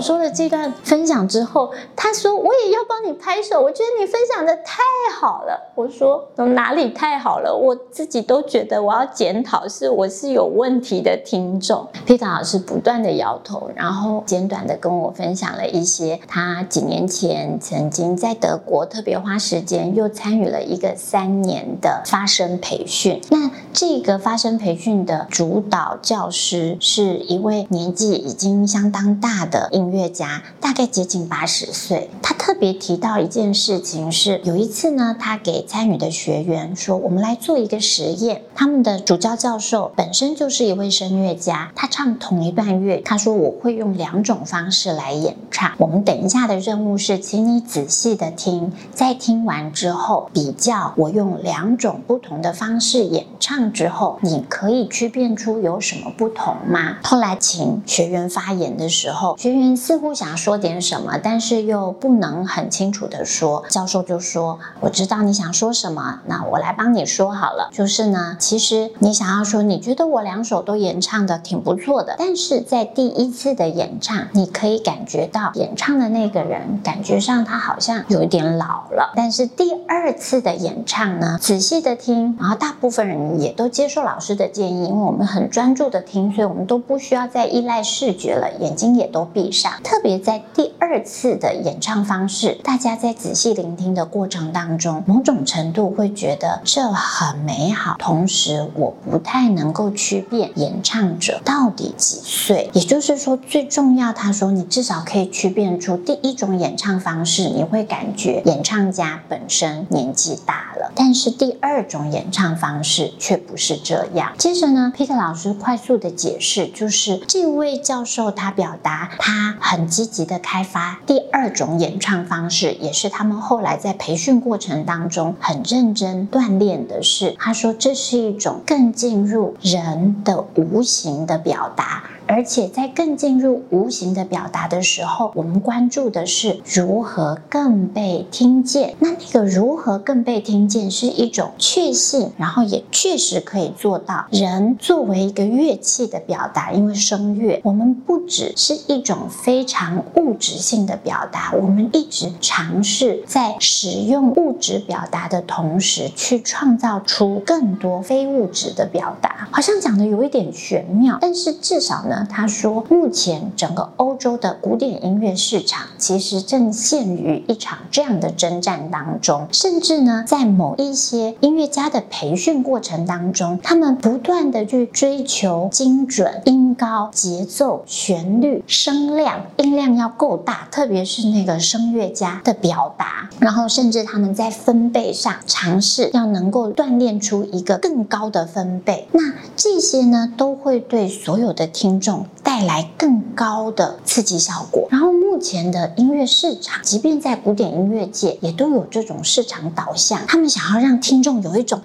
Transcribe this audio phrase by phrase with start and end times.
[0.00, 4.82] 说了这段分享之后，他说我也要帮你拍手，我觉得你分享的太
[5.18, 5.72] 好了。
[5.74, 7.54] 我说哪里太好了？
[7.54, 11.86] 我自己都觉得我要检讨，是我是有问题的听众。
[12.06, 23.20] Peter 老师不断的摇头，然后简短的跟我分享了一些他几年前曾经在德国特别花时间又参与了一个三年的发声培训。
[23.30, 32.08] 那这个发声培训的主导教师是一位年纪已经相当大的乐家，大概接近八十岁。
[32.22, 45.72] 他特别提到一件事情是，有一次呢，他给参与的学员说：“我们来做一个实验。”他们的主教教授本身就是一位声乐家，他唱同一段乐，他说：“我会用两种方式来演唱。
[45.78, 63.64] 我们等一下的任务是，请你仔细的听，在听完之后比较我用两种不同的方式演唱之后，你可以区辨出有什么不同吗？”后来请学员发言的时候，学员似乎想说点什么，但是又不能很清楚的说。
[63.68, 67.70] 教授就说：“我知道你想说什么，那我来帮你说好了。
[67.72, 79.12] 就是呢，其实你想要说，你觉得我两首都演唱的挺不错的，但是在第一次的演唱，你可以感觉到演唱的那个人感觉上他好像有一点老了。
[79.16, 89.72] 但是第二次的演唱呢，仔细的听，然后大部分人也都接受老师的建议，因为我们很专注的听，所以我们都不需要再依赖视觉了，眼睛也都闭上。
[89.82, 97.96] 特别在第二次的演唱方式，大家在仔细聆听的过程当中，某种程度会觉得这很美好。
[97.98, 102.70] 同时，我不太能够区辨演唱者到底几岁。
[102.72, 110.90] 也就是说，最重要，他说你至少可以区辨出第一种演唱方式，你会感觉演唱家本身年纪大了。
[110.96, 114.32] 但是第二种演唱方式却不是这样。
[114.38, 132.04] 接着呢，Peter 老师快速的解释，就是这位教授他表达他很积极的开发第二种演唱方式，也是他们后来在培训过程当中很认真锻炼的事，他说这是一种更进入人的无形的表达。
[132.30, 138.94] 而且在更进入无形的表达的时候，我们关注的是如何更被听见。
[139.00, 144.26] 那那个如何更被听见是一种确信，然后也确实可以做到。
[144.30, 159.48] 人作为一个乐器的表达，因为声乐，我们不只是一种非常物质性的表达，我们一直尝试在使用物质表达的同时，去创造出更多非物质的表达。
[159.50, 162.19] 好像讲的有一点玄妙，但是至少呢。
[162.28, 189.08] 他说，目前整个欧洲的古典音乐市场其实正陷于一场这样的征战当中，甚至呢，在某一些音乐家的培训过程当中，他们不断的去追求精准、音高、节奏、旋律、声量，音量要够大，特别是那个声乐家的表达，然后甚至他们在分贝上尝试要能够锻炼出一个更高的分贝。
[189.12, 192.09] 那这些呢，都会对所有的听众。
[192.42, 194.88] 带来更高的刺激效果。
[194.90, 200.26] 然后，目前的音乐市场，即便在古典音乐界，也都有这种市场导向。
[200.26, 201.80] 他们想要让听众有一种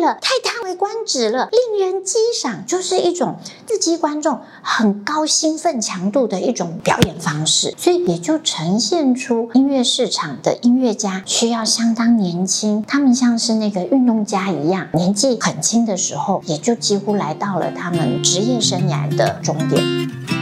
[0.00, 3.36] 太叹为观止了、令人激赏，就是一种
[3.66, 7.74] 刺激观众很高兴奋强度的一种表演方式。
[7.76, 12.84] 所以，也就呈现出音乐市场的音乐家需要相当年轻。
[12.86, 20.35] 他们像是那个运动家一样，年纪很轻的时候，也就几乎来到了他们职业生涯的终点。